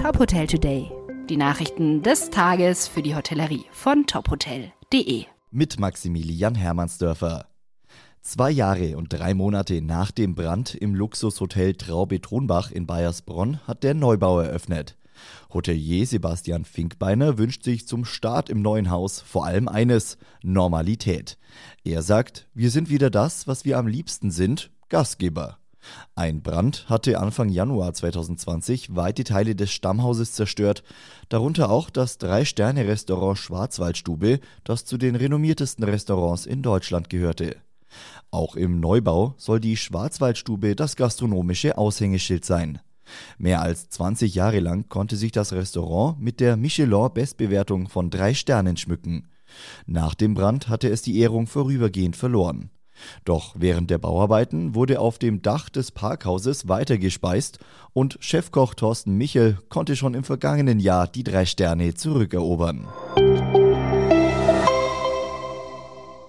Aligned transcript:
Top 0.00 0.18
Hotel 0.18 0.46
Today. 0.46 0.90
Die 1.28 1.36
Nachrichten 1.36 2.02
des 2.02 2.30
Tages 2.30 2.88
für 2.88 3.02
die 3.02 3.14
Hotellerie 3.14 3.66
von 3.70 4.06
tophotel.de. 4.06 5.26
Mit 5.50 5.78
Maximilian 5.78 6.54
Hermannsdörfer. 6.54 7.48
Zwei 8.22 8.50
Jahre 8.50 8.96
und 8.96 9.12
drei 9.12 9.34
Monate 9.34 9.82
nach 9.82 10.10
dem 10.10 10.34
Brand 10.34 10.74
im 10.74 10.94
Luxushotel 10.94 11.74
Traube 11.74 12.18
Thronbach 12.18 12.70
in 12.70 12.86
Bayersbronn 12.86 13.60
hat 13.66 13.82
der 13.82 13.92
Neubau 13.92 14.40
eröffnet. 14.40 14.96
Hotelier 15.52 16.06
Sebastian 16.06 16.64
Finkbeiner 16.64 17.36
wünscht 17.36 17.62
sich 17.62 17.86
zum 17.86 18.06
Start 18.06 18.48
im 18.48 18.62
neuen 18.62 18.88
Haus 18.88 19.20
vor 19.20 19.44
allem 19.44 19.68
eines, 19.68 20.16
Normalität. 20.42 21.36
Er 21.84 22.00
sagt, 22.00 22.48
wir 22.54 22.70
sind 22.70 22.88
wieder 22.88 23.10
das, 23.10 23.46
was 23.46 23.66
wir 23.66 23.76
am 23.76 23.86
liebsten 23.86 24.30
sind, 24.30 24.70
Gastgeber. 24.88 25.59
Ein 26.14 26.42
Brand 26.42 26.88
hatte 26.88 27.18
Anfang 27.18 27.48
Januar 27.48 27.94
2020 27.94 28.94
weite 28.94 29.24
Teile 29.24 29.54
des 29.54 29.72
Stammhauses 29.72 30.32
zerstört, 30.32 30.82
darunter 31.28 31.70
auch 31.70 31.90
das 31.90 32.18
Drei-Sterne-Restaurant 32.18 33.38
Schwarzwaldstube, 33.38 34.40
das 34.64 34.84
zu 34.84 34.98
den 34.98 35.16
renommiertesten 35.16 35.84
Restaurants 35.84 36.46
in 36.46 36.62
Deutschland 36.62 37.08
gehörte. 37.08 37.56
Auch 38.30 38.56
im 38.56 38.80
Neubau 38.80 39.34
soll 39.36 39.60
die 39.60 39.76
Schwarzwaldstube 39.76 40.76
das 40.76 40.96
gastronomische 40.96 41.76
Aushängeschild 41.78 42.44
sein. 42.44 42.80
Mehr 43.38 43.60
als 43.62 43.88
20 43.88 44.34
Jahre 44.34 44.60
lang 44.60 44.88
konnte 44.88 45.16
sich 45.16 45.32
das 45.32 45.52
Restaurant 45.52 46.20
mit 46.20 46.38
der 46.38 46.56
Michelin-Bestbewertung 46.56 47.88
von 47.88 48.10
drei 48.10 48.34
Sternen 48.34 48.76
schmücken. 48.76 49.28
Nach 49.86 50.14
dem 50.14 50.34
Brand 50.34 50.68
hatte 50.68 50.88
es 50.88 51.02
die 51.02 51.18
Ehrung 51.18 51.48
vorübergehend 51.48 52.14
verloren. 52.14 52.70
Doch 53.24 53.54
während 53.58 53.90
der 53.90 53.98
Bauarbeiten 53.98 54.74
wurde 54.74 55.00
auf 55.00 55.18
dem 55.18 55.42
Dach 55.42 55.68
des 55.68 55.90
Parkhauses 55.90 56.68
weitergespeist 56.68 57.58
und 57.92 58.18
Chefkoch 58.20 58.74
Thorsten 58.74 59.16
Michel 59.16 59.58
konnte 59.68 59.96
schon 59.96 60.14
im 60.14 60.24
vergangenen 60.24 60.80
Jahr 60.80 61.06
die 61.06 61.24
drei 61.24 61.44
Sterne 61.44 61.94
zurückerobern. 61.94 62.88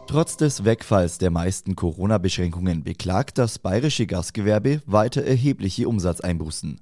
Trotz 0.07 0.35
des 0.35 0.65
Wegfalls 0.65 1.19
der 1.19 1.31
meisten 1.31 1.77
Corona-Beschränkungen 1.77 2.83
beklagt 2.83 3.37
das 3.37 3.59
bayerische 3.59 4.07
Gastgewerbe 4.07 4.81
weiter 4.85 5.23
erhebliche 5.23 5.87
Umsatzeinbußen. 5.87 6.81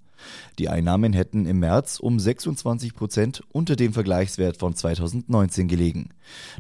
Die 0.58 0.70
Einnahmen 0.70 1.14
hätten 1.14 1.46
im 1.46 1.60
März 1.60 2.00
um 2.00 2.20
26 2.20 2.94
Prozent 2.94 3.44
unter 3.52 3.76
dem 3.76 3.94
Vergleichswert 3.94 4.58
von 4.58 4.76
2019 4.76 5.68
gelegen. 5.68 6.10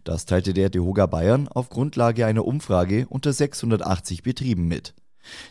Das 0.03 0.25
teilte 0.25 0.53
der 0.53 0.69
DeHoga 0.69 1.05
Bayern 1.05 1.47
auf 1.47 1.69
Grundlage 1.69 2.25
einer 2.25 2.45
Umfrage 2.45 3.05
unter 3.09 3.33
680 3.33 4.23
Betrieben 4.23 4.67
mit. 4.67 4.93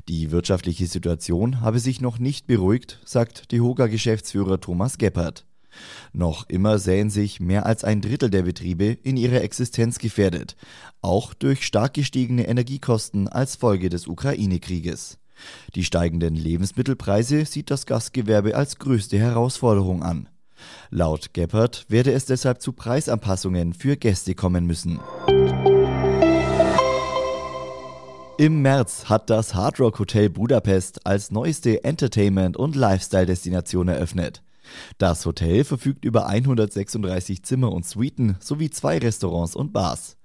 Die 0.09 0.31
wirtschaftliche 0.31 0.86
Situation 0.86 1.61
habe 1.61 1.79
sich 1.79 2.01
noch 2.01 2.19
nicht 2.19 2.47
beruhigt, 2.47 3.01
sagt 3.05 3.53
DeHoga-Geschäftsführer 3.53 4.61
Thomas 4.61 4.98
Geppert. 4.98 5.45
Noch 6.12 6.48
immer 6.48 6.79
sähen 6.79 7.11
sich 7.11 7.41
mehr 7.41 7.67
als 7.67 7.84
ein 7.84 8.01
Drittel 8.01 8.31
der 8.31 8.42
Betriebe 8.42 8.86
in 8.86 9.17
ihrer 9.17 9.42
Existenz 9.42 9.98
gefährdet, 9.98 10.56
auch 11.03 11.34
durch 11.34 11.64
stark 11.64 11.95
gestiegene 11.95 12.48
Energiekosten 12.48 13.29
als 13.29 13.56
Folge 13.56 13.89
des 13.89 14.06
Ukraine-Krieges. 14.06 15.19
Die 15.75 15.84
steigenden 15.84 16.34
Lebensmittelpreise 16.34 17.44
sieht 17.44 17.70
das 17.70 17.86
Gastgewerbe 17.86 18.56
als 18.56 18.78
größte 18.78 19.19
Herausforderung 19.19 20.03
an. 20.03 20.28
Laut 20.91 21.34
Geppert 21.34 21.86
werde 21.89 22.12
es 22.12 22.25
deshalb 22.25 22.61
zu 22.61 22.72
Preisanpassungen 22.72 23.75
für 23.75 23.97
Gäste 23.97 24.34
kommen 24.34 24.67
müssen. 24.67 25.00
Im 28.39 28.62
März 28.62 29.06
hat 29.06 29.30
das 29.30 29.55
Hard 29.55 29.80
Rock 29.80 29.98
Hotel 29.98 30.30
Budapest 30.30 31.05
als 31.05 31.33
neueste 31.33 31.83
Entertainment- 31.83 32.56
und 32.56 32.77
Lifestyle-Destination 32.77 33.89
eröffnet. 33.89 34.42
Das 34.98 35.27
Hotel 35.27 35.64
verfügt 35.64 36.05
über 36.05 36.27
136 36.27 37.42
Zimmer 37.42 37.73
und 37.73 37.84
Suiten 37.84 38.36
sowie 38.39 38.70
zwei 38.70 38.98
Restaurants 38.98 39.56
und 39.56 39.73
Bars. 39.73 40.17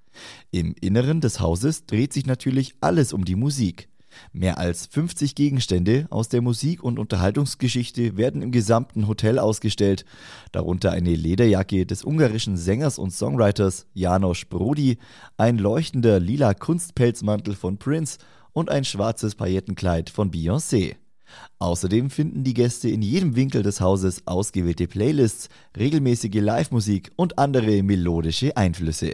Im 0.52 0.76
Inneren 0.80 1.22
des 1.22 1.40
Hauses 1.40 1.88
dreht 1.88 2.14
sich 2.14 2.28
natürlich 2.28 2.76
alles 2.82 3.14
um 3.14 3.26
die 3.26 3.36
Musik. 3.36 3.90
Mehr 4.32 4.58
als 4.58 4.86
50 4.88 5.36
Gegenstände 5.36 6.08
aus 6.10 6.30
der 6.30 6.42
Musik- 6.42 6.84
und 6.84 7.00
Unterhaltungsgeschichte 7.00 8.18
werden 8.18 8.42
im 8.42 8.52
gesamten 8.52 9.08
Hotel 9.08 9.40
ausgestellt, 9.40 10.06
darunter 10.52 10.92
eine 10.92 11.16
Lederjacke 11.16 11.86
des 11.86 12.04
ungarischen 12.04 12.58
Sängers 12.58 12.98
und 12.98 13.12
Songwriters 13.12 13.88
Janos 13.94 14.46
Brody, 14.46 14.98
ein 15.38 15.58
leuchtender 15.58 16.20
lila 16.20 16.54
Kunstpelzmantel 16.54 17.56
von 17.56 17.78
Prince 17.78 18.18
und 18.54 18.70
ein 18.70 18.86
schwarzes 18.86 19.36
Paillettenkleid 19.36 20.10
von 20.10 20.32
Beyoncé. 20.32 20.96
Außerdem 21.60 22.10
finden 22.10 22.44
die 22.44 22.54
Gäste 22.54 22.90
in 22.90 23.02
jedem 23.02 23.36
Winkel 23.36 23.64
des 23.64 23.82
Hauses 23.82 24.28
ausgewählte 24.28 24.88
Playlists, 24.88 25.50
regelmäßige 25.78 26.42
Live-Musik 26.42 27.12
und 27.16 27.40
andere 27.40 27.82
melodische 27.84 28.56
Einflüsse. 28.56 29.14